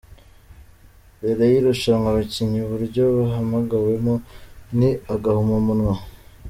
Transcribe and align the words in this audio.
Mbere 1.17 1.41
y’irushanwa 1.51 2.07
abakinnyi 2.11 2.59
uburyo 2.63 3.03
bahamagawemo 3.17 4.13
ni 4.77 4.89
agahomamunwa. 5.13 5.93